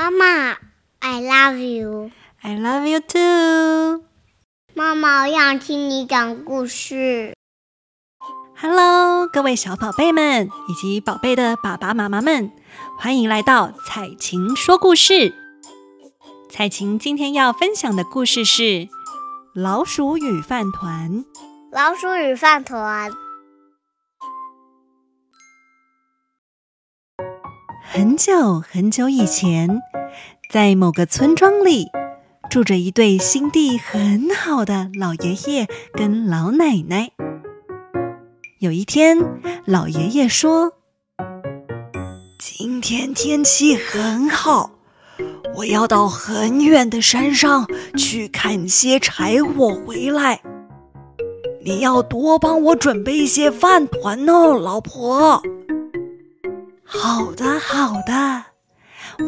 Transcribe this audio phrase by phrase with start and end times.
[0.00, 0.56] 妈妈
[1.00, 2.10] ，I love you.
[2.40, 4.02] I love you too.
[4.72, 7.34] 妈妈，我想听你讲故事。
[8.56, 12.50] Hello，各位小宝贝们以及宝贝的爸爸妈妈们，
[12.98, 15.34] 欢迎来到彩琴说故事。
[16.48, 18.62] 彩琴今天要分享的故事是
[19.54, 21.10] 《老鼠与饭团》。
[21.70, 23.12] 老鼠与饭团。
[27.92, 29.80] 很久很久以前，
[30.50, 31.86] 在某个村庄里，
[32.50, 37.12] 住着一对心地很好的老爷爷跟老奶奶。
[38.58, 39.16] 有一天，
[39.64, 40.72] 老爷爷说
[42.36, 44.72] ：“今天天气很好，
[45.54, 47.64] 我要到很远的山上
[47.96, 50.42] 去砍些柴火回来。
[51.64, 55.40] 你要多帮我准备一些饭团哦，老婆。”
[56.84, 58.46] 好的，好的，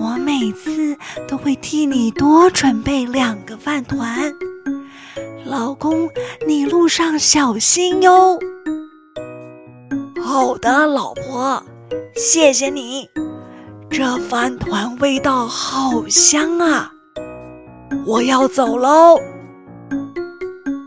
[0.01, 0.97] 我每次
[1.29, 4.33] 都会替你多准备两个饭团。
[5.45, 6.09] 老公，
[6.47, 8.39] 你路上小心哟。
[10.23, 11.63] 好的，老婆，
[12.15, 13.09] 谢谢你。
[13.91, 16.91] 这饭团味道好香啊！
[18.07, 19.21] 我要走喽，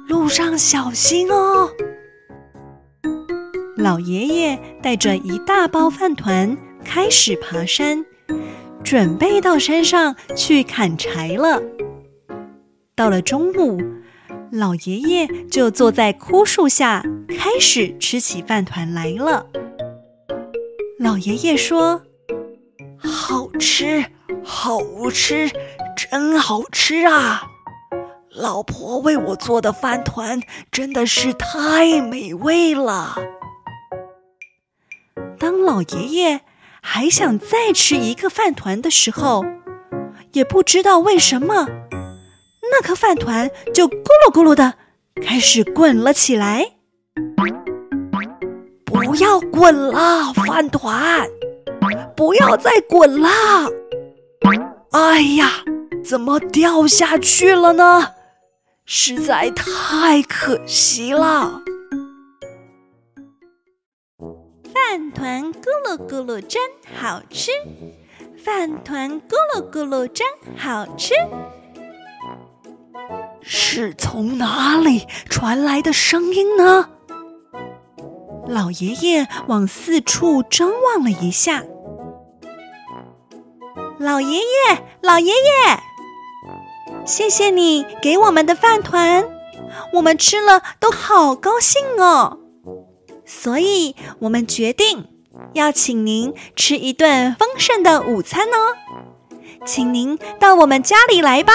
[0.08, 1.70] 路上小心哦。
[3.78, 8.04] 老爷爷带着一大包饭团，开始爬山，
[8.86, 11.60] 准备到山上去砍柴了。
[12.96, 13.82] 到了中午，
[14.52, 19.48] 老爷爷就坐在枯树下，开始吃起饭团来了。
[21.00, 22.04] 老爷爷说
[22.96, 24.06] ：“好吃，
[24.44, 25.50] 好吃，
[25.98, 27.42] 真好吃啊！
[28.30, 30.40] 老婆为我做的饭团
[30.72, 33.16] 真的是太美味了。”
[35.40, 36.42] 当老爷爷
[36.88, 39.44] 还想再吃一个饭团的时候，
[40.34, 41.66] 也不知道为什么，
[42.72, 44.76] 那颗饭团就咕噜咕噜的
[45.26, 46.74] 开始滚了起来。
[48.86, 51.28] 不要滚了，饭团！
[52.16, 53.30] 不要再滚了！
[54.92, 55.64] 哎呀，
[56.04, 58.12] 怎么掉下去了呢？
[58.86, 61.62] 实在太可惜了。
[64.76, 66.62] 饭团咕噜咕噜真
[67.00, 67.50] 好吃，
[68.38, 70.28] 饭团咕噜咕噜真
[70.58, 71.14] 好吃。
[73.42, 76.90] 是从哪里传来的声音呢？
[78.48, 81.64] 老爷爷往四处张望了一下。
[83.98, 85.80] 老爷爷，老爷爷，
[87.06, 89.26] 谢谢你给我们的饭团，
[89.94, 92.40] 我们吃了都好高兴哦。
[93.26, 95.08] 所以我们决定
[95.54, 98.78] 要请您吃一顿丰盛的午餐哦，
[99.66, 101.54] 请您到我们家里来吧。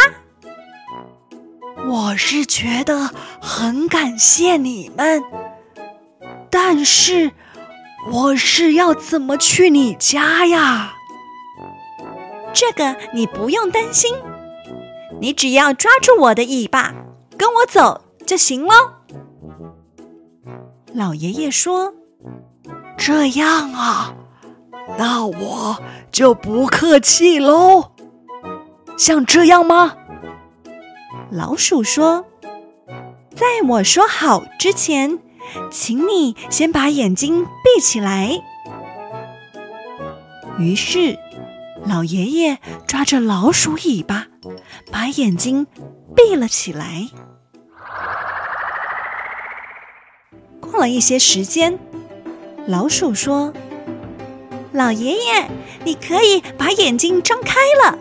[1.86, 3.10] 我是觉得
[3.41, 5.22] 很感谢你们，
[6.50, 7.31] 但是
[8.12, 10.94] 我是要怎么去你家呀？
[12.52, 14.14] 这个你不用担心，
[15.20, 16.92] 你只要抓住我的尾巴，
[17.38, 18.75] 跟我走就行喽。
[20.95, 21.95] 老爷爷说
[22.99, 24.15] ：“这样啊，
[24.99, 27.93] 那我就不客气喽。
[28.99, 29.95] 像这样吗？”
[31.31, 32.27] 老鼠说
[33.34, 35.19] ：“在我说好之前，
[35.71, 38.43] 请你先把眼睛闭起来。”
[40.59, 41.17] 于是，
[41.87, 44.27] 老爷爷抓着老鼠尾巴，
[44.91, 45.67] 把眼睛
[46.15, 47.09] 闭了起来。
[50.81, 51.79] 了一些时间，
[52.67, 53.53] 老鼠说
[54.73, 55.49] ：“老爷爷，
[55.85, 57.55] 你可以把眼睛张开
[57.85, 57.99] 了。”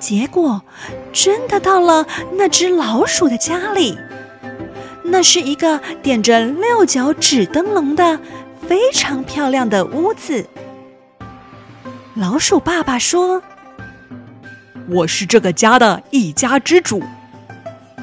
[0.00, 0.62] 结果
[1.12, 2.06] 真的到了
[2.36, 3.96] 那只老鼠的家里，
[5.04, 8.18] 那是一个点着六角纸灯笼的
[8.66, 10.46] 非常漂亮的屋子。
[12.14, 13.42] 老鼠爸爸说
[14.90, 17.02] ：“我是这个家的一家之主。”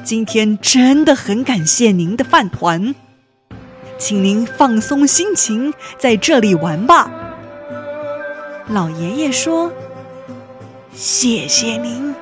[0.04, 2.92] 今天真的很感谢您的饭团，
[3.98, 7.08] 请您放松心情，在这里玩吧。
[8.68, 9.72] 老爷爷说
[10.92, 12.12] ：“谢谢您，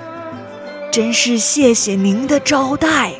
[0.93, 3.13] 真是谢谢您的招待。”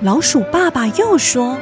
[0.00, 1.58] 老鼠爸爸又说：“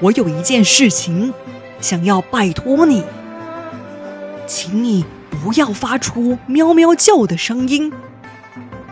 [0.00, 1.34] 我有一件事情
[1.82, 3.04] 想要拜托你，
[4.46, 7.92] 请你不要发出喵喵叫的声音。”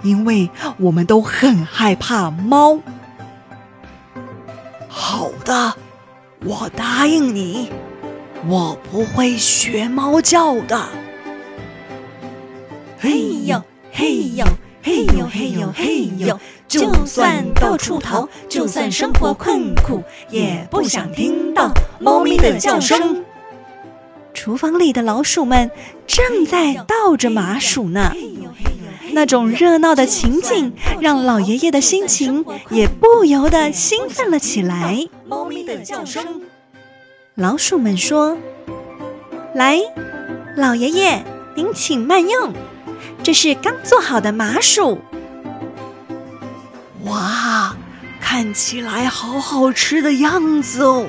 [0.07, 0.49] 因为
[0.79, 2.79] 我们都很害怕猫。
[4.89, 5.75] 好的，
[6.45, 7.71] 我答应你，
[8.47, 10.81] 我不会学猫叫的。
[13.01, 13.61] 嘿呦，
[13.91, 14.47] 嘿呦，
[14.81, 16.39] 嘿呦，嘿呦，嘿呦！
[16.69, 23.25] 就算到处逃，就算生活困苦，也不想听到猫咪的叫声。
[24.33, 25.69] 厨房里的老鼠们
[26.07, 28.13] 正在倒着麻薯呢，
[29.17, 35.09] 那种热闹的情景让老爷爷的心情也不由得兴奋了起来。
[35.27, 36.43] 猫咪的叫声，
[37.35, 38.37] 老鼠们说
[39.57, 39.81] ：“来，
[40.55, 41.25] 老爷爷，
[41.55, 42.53] 您请慢用，
[43.23, 44.99] 这是刚做好的麻薯。”
[47.07, 47.75] 哇，
[48.21, 51.07] 看起来好好吃的样子哦，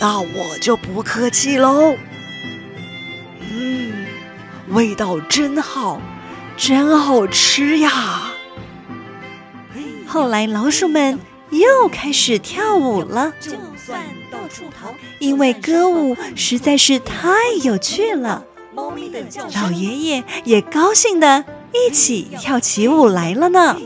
[0.00, 1.94] 那我就不客气喽。
[3.38, 4.06] 嗯
[4.68, 6.00] 味道真好，
[6.56, 8.32] 真好吃呀！
[10.06, 11.18] 后来老鼠们
[11.50, 14.00] 又开始跳舞了，就算
[14.30, 17.30] 到处逃，因为歌舞实在是太
[17.64, 18.44] 有趣了
[18.74, 19.20] 猫咪的。
[19.54, 23.76] 老爷爷也高兴地一起跳起舞来了呢。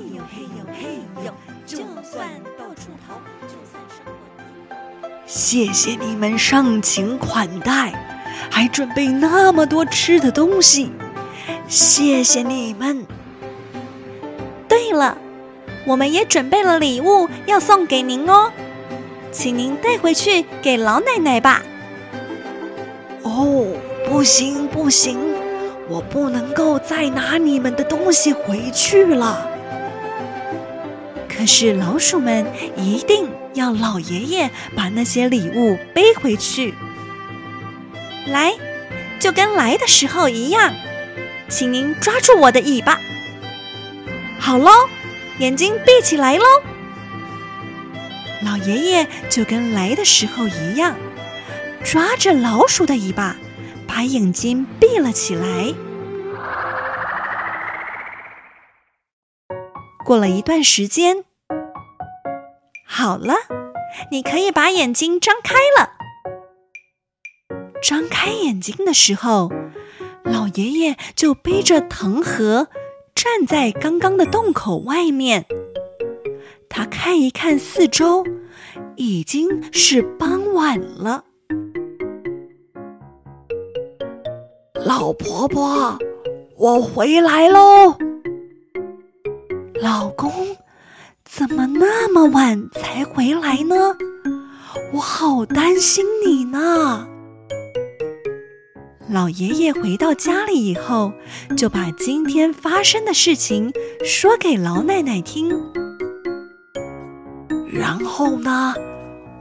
[1.64, 2.28] 就算
[2.58, 3.14] 到处逃，
[3.46, 4.02] 就算是
[5.02, 8.02] 我谢谢你们盛情款待。
[8.50, 10.90] 还准备那么多吃的东西，
[11.68, 13.06] 谢谢你们。
[14.68, 15.18] 对了，
[15.86, 18.52] 我们也准备了礼物要送给您哦，
[19.32, 21.62] 请您带回去给老奶奶吧。
[23.22, 23.66] 哦，
[24.08, 25.18] 不行不行，
[25.88, 29.50] 我不能够再拿你们的东西回去了。
[31.28, 32.46] 可是老鼠们
[32.76, 36.74] 一定要老爷爷把那些礼物背回去。
[38.28, 38.54] 来，
[39.20, 40.72] 就跟来的时候一样，
[41.48, 42.98] 请您抓住我的尾巴。
[44.38, 44.70] 好喽，
[45.38, 46.44] 眼睛闭起来喽。
[48.44, 50.96] 老爷爷就跟来的时候一样，
[51.84, 53.36] 抓着老鼠的尾巴，
[53.86, 55.74] 把眼睛闭了起来。
[60.04, 61.24] 过了一段时间，
[62.86, 63.34] 好了，
[64.12, 65.92] 你可以把眼睛张开了。
[67.82, 69.50] 张开眼睛的时候，
[70.26, 72.68] 老爷爷就背着藤盒
[73.14, 75.46] 站在刚刚的洞口外面。
[76.68, 78.24] 他看一看四周，
[78.96, 81.24] 已经是傍晚了。
[84.74, 85.98] 老婆婆，
[86.56, 87.96] 我回来喽。
[89.80, 90.56] 老公，
[91.24, 93.96] 怎么那么晚才回来呢？
[94.92, 97.08] 我好担心你呢。
[99.08, 101.12] 老爷爷回到家里以后，
[101.56, 103.72] 就把今天发生的事情
[104.04, 105.48] 说给老奶奶听。
[107.72, 108.74] 然后呢，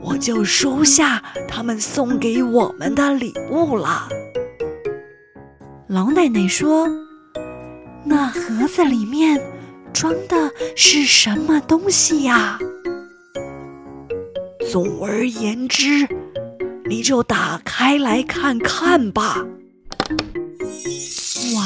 [0.00, 4.08] 我就收下他们送给我们的礼物了。
[5.88, 6.88] 老奶奶说
[8.04, 9.40] ：“那盒子里面
[9.92, 12.58] 装的是什么东西呀？”
[14.70, 16.06] 总而言之，
[16.88, 19.44] 你就打开来看看吧。
[21.54, 21.64] 哇，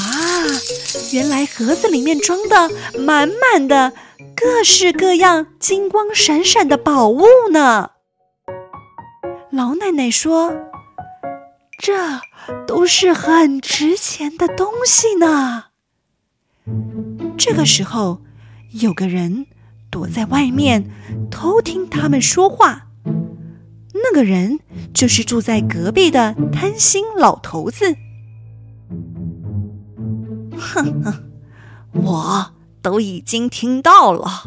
[1.12, 3.92] 原来盒子里面装的满满的
[4.34, 7.90] 各式各样、金光闪闪的宝物呢。
[9.50, 10.52] 老奶奶说
[11.78, 12.20] ：“这
[12.66, 15.64] 都是很值钱的东西呢。”
[17.36, 18.22] 这个时候，
[18.72, 19.46] 有个人
[19.90, 20.90] 躲在外面
[21.30, 22.89] 偷听他们说话。
[23.92, 24.60] 那个人
[24.94, 27.96] 就是住在隔壁的贪心老头子。
[30.56, 31.14] 哼哼，
[31.92, 34.44] 我都已经听到了，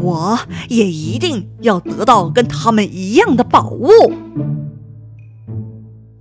[0.00, 3.88] 我也一定要得到跟他们一样的宝物。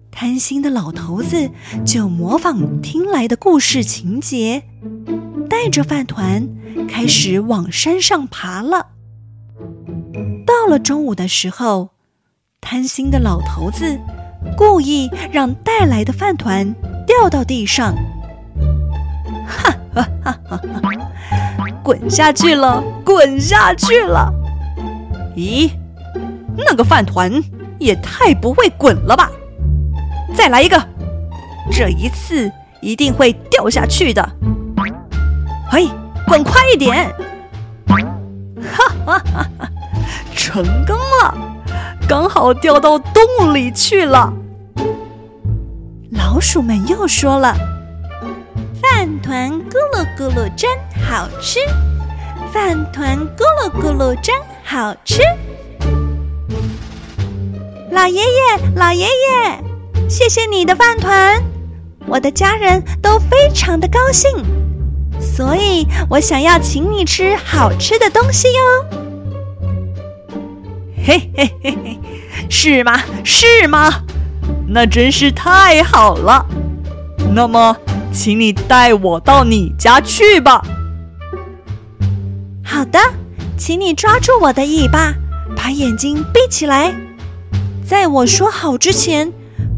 [0.09, 1.49] 贪心的老头子
[1.85, 4.63] 就模仿听来的故事情节，
[5.49, 6.47] 带着饭团
[6.87, 8.87] 开始往山上爬了。
[10.45, 11.89] 到了中午的时候，
[12.63, 13.99] 贪心的老头子
[14.55, 16.73] 故意让带来的饭团
[17.05, 17.93] 掉到地上。
[19.45, 20.61] 哈哈哈哈！
[21.83, 24.33] 滚下去了，滚下去了！
[25.35, 25.69] 咦，
[26.57, 27.31] 那个饭团
[27.77, 29.29] 也太不会滚了吧！
[30.33, 30.81] 再来一个，
[31.71, 32.49] 这一次
[32.81, 34.27] 一定会掉下去的。
[35.69, 35.89] 嘿，
[36.25, 37.13] 滚快一点！
[37.87, 39.69] 哈哈哈哈！
[40.33, 41.52] 成功了，
[42.13, 44.31] 刚好掉到洞里去了。
[46.11, 47.55] 老鼠们又说了。
[48.79, 50.69] 饭团咕噜咕噜真
[51.09, 51.59] 好吃，
[52.51, 55.23] 饭团咕噜咕噜真好吃。
[57.89, 61.41] 老爷爷，老爷爷，谢谢你的饭团，
[62.05, 64.29] 我的家人都非常的高兴，
[65.19, 69.02] 所以我想要请你吃好吃的东西哟。
[71.05, 71.99] 嘿嘿嘿嘿，
[72.49, 72.97] 是吗？
[73.25, 73.91] 是吗？
[74.67, 76.45] 那真是太好了。
[77.35, 77.75] 那么，
[78.13, 80.63] 请你带我到你家去吧。
[82.63, 82.97] 好的，
[83.57, 85.13] 请你抓住我的尾巴，
[85.55, 86.93] 把眼睛闭起来。
[87.85, 89.29] 在我说好之前，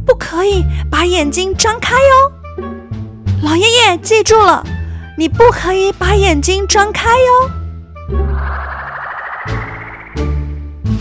[0.06, 2.32] 不可以把眼睛张开哦。
[3.42, 4.64] 老爷爷，记住了，
[5.18, 7.65] 你不可以把眼睛张开哦。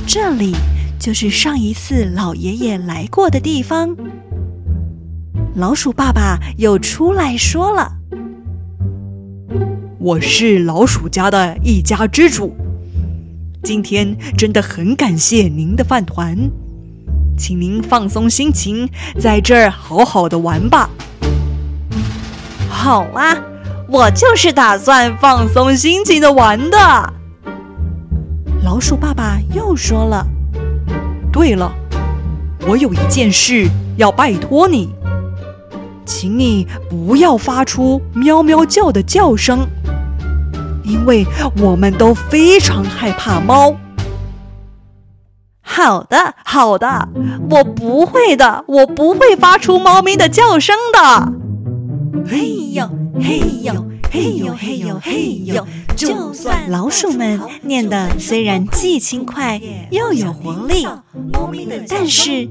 [0.06, 0.54] 这里
[0.98, 3.96] 就是上一次老爷爷来过的地方。
[5.54, 7.90] 老鼠爸爸又出来说了
[9.98, 12.54] ：“我是老鼠家的一家之主，
[13.62, 16.36] 今天真的很感谢您的饭团。”
[17.36, 20.90] 请您放松心情，在这儿好好的玩吧。
[22.68, 23.36] 好啊，
[23.88, 27.14] 我就是打算放松心情的玩的。
[28.64, 30.26] 老鼠爸爸又说了
[31.30, 31.70] ：“对了，
[32.66, 33.68] 我有一件事
[33.98, 34.88] 要拜托你，
[36.06, 39.66] 请你不要发出喵喵叫的叫声，
[40.82, 41.26] 因为
[41.60, 43.76] 我们都非常害怕猫。”
[45.60, 47.10] 好的，好的，
[47.50, 50.98] 我不会的，我不会发出猫咪的叫声的。
[52.30, 52.38] 哎
[52.72, 52.88] 呦，
[53.20, 55.66] 嘿呦，嘿呦，嘿呦，嘿呦！
[55.96, 60.86] 就算老鼠们念的虽然既轻快又有活力，
[61.88, 62.48] 但是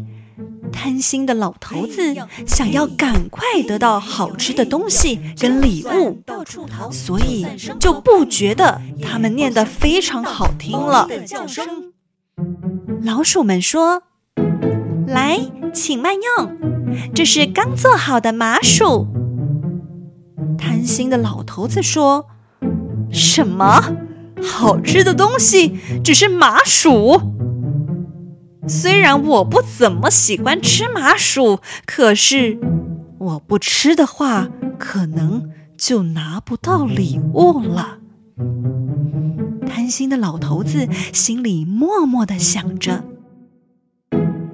[0.71, 2.15] 贪心的老头子
[2.47, 6.21] 想要赶快得到好吃的东西跟礼物，
[6.91, 7.45] 所以
[7.79, 11.07] 就不觉得他们念得非常好听了。
[13.01, 14.03] 老鼠们说
[15.05, 15.39] ：“来，
[15.73, 16.57] 请慢用，
[17.13, 19.07] 这是刚做好的麻薯。”
[20.57, 22.27] 贪心的老头子说
[23.11, 23.97] ：“什么？
[24.41, 27.19] 好吃的东西只是麻薯？
[28.67, 32.59] 虽然我不怎么喜欢吃麻薯，可是
[33.19, 37.99] 我不吃的话，可能就拿不到礼物了。”
[39.67, 43.03] 贪心的老头子心里默默地想着，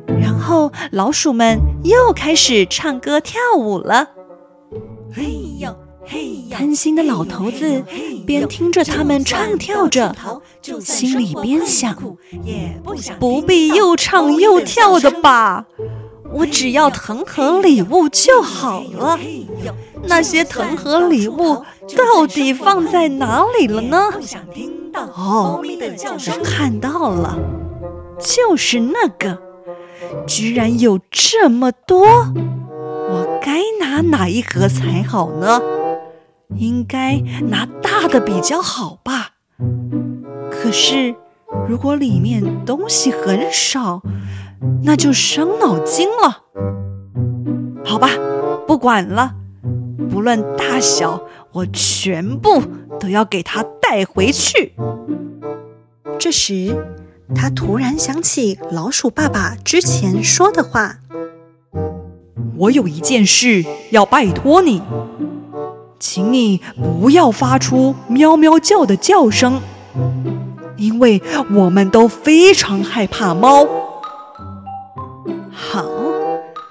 [0.08, 4.10] 然后老鼠们又开始唱歌跳舞了。
[5.12, 5.24] 嘿
[5.60, 5.75] 呦，
[6.49, 7.83] 贪心的老头子
[8.25, 10.15] 边听着他们唱跳着，
[10.81, 11.95] 心里边想：
[13.19, 15.65] 不必又唱又跳的吧，
[16.33, 19.19] 我只要藤和礼物就好了。
[20.03, 21.63] 那些藤和礼物
[21.95, 24.09] 到底放在哪里了呢？
[25.15, 27.37] 哦，我看到了，
[28.19, 29.37] 就是那个，
[30.25, 35.61] 居然有这么多，我该拿哪一盒才好呢？
[36.56, 39.32] 应该拿大的比较好吧。
[40.51, 41.15] 可是，
[41.68, 44.01] 如果里面东西很少，
[44.84, 46.44] 那就伤脑筋了。
[47.84, 48.10] 好吧，
[48.68, 49.36] 不管了，
[50.10, 52.62] 不论大小，我全部
[53.00, 54.74] 都要给他带回去。
[56.18, 56.75] 这时，
[57.34, 60.98] 他突然想起老鼠爸爸之前说的话
[62.58, 64.82] ：“我有一件事要拜托你，
[66.00, 69.62] 请你不要发出喵喵叫的叫声，
[70.77, 71.22] 因为
[71.53, 73.68] 我们都非常害怕猫。”
[75.51, 75.84] 好，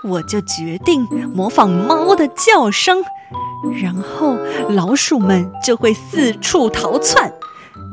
[0.02, 3.04] 我就决定模仿猫的叫声，
[3.82, 4.36] 然后
[4.70, 7.32] 老鼠们就会四处逃窜。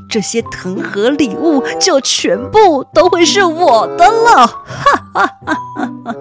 [0.08, 4.48] 这些藤盒礼物就全部都会是我的了！
[4.48, 6.16] 哈哈哈哈哈！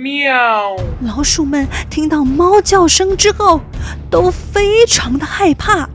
[0.00, 0.76] 喵！
[1.02, 3.60] 老鼠们听到猫叫声之后，
[4.08, 5.86] 都非常的害怕，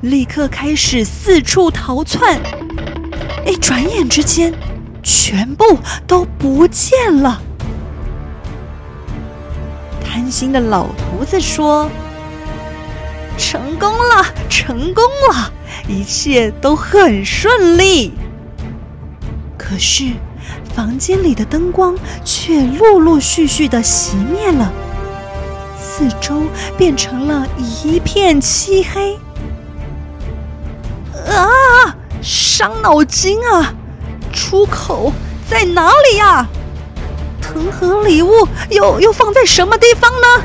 [0.00, 2.40] 立刻开始四处逃窜。
[3.46, 4.52] 哎，转眼之间，
[5.00, 7.40] 全部都不见了。
[10.04, 11.88] 贪心的老头子说。
[13.38, 15.50] 成功了，成功了，
[15.88, 18.12] 一切都很顺利。
[19.56, 20.12] 可是，
[20.74, 24.72] 房间里的灯光却陆陆续续的熄灭了，
[25.78, 26.42] 四周
[26.76, 27.46] 变成了
[27.84, 29.18] 一片漆黑。
[31.26, 33.74] 啊，伤脑筋啊！
[34.32, 35.12] 出口
[35.48, 36.46] 在哪里呀？
[37.42, 40.42] 藤盒礼物又又放在什么地方呢？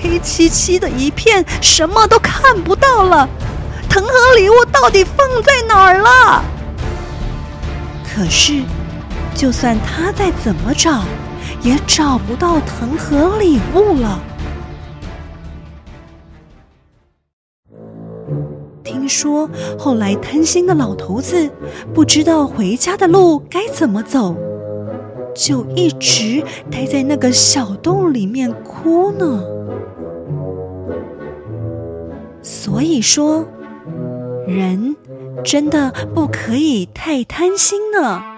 [0.00, 3.28] 黑漆漆的一片，什么都看不到了。
[3.88, 6.44] 藤盒礼物到底放在哪儿了？
[8.14, 8.62] 可是
[9.34, 11.02] 就算他再怎么找，
[11.62, 14.20] 也找不到藤和礼物了。
[18.84, 19.48] 听说
[19.78, 21.50] 后来贪心的老头子
[21.92, 24.36] 不知道回家的路该怎么走，
[25.34, 29.42] 就一直待在那个小洞里面哭呢。
[32.42, 33.44] 所以说，
[34.46, 34.96] 人
[35.42, 38.31] 真的不可以太贪心呢。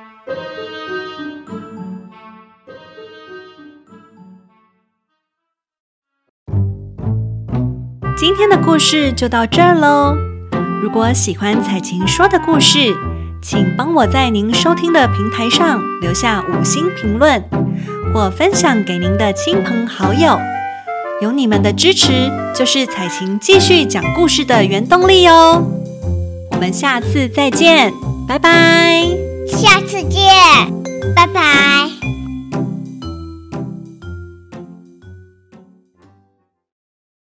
[8.16, 10.16] 今天的故事就到这儿喽。
[10.80, 12.94] 如果喜欢彩晴说的故事，
[13.42, 17.42] 请帮我在您收听的平台上留下五星评论，
[18.12, 20.38] 或分享给您的亲朋好友。
[21.21, 25.62] 有你们的支持，就是彩晴继续讲故事的原动力哦。
[26.52, 27.92] 我们下次再见，
[28.28, 29.04] 拜拜。
[29.49, 30.30] 下次见，
[31.16, 31.90] 拜拜。